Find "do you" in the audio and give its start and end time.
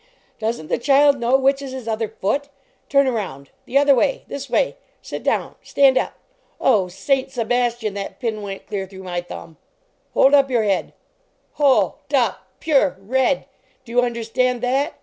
13.85-14.01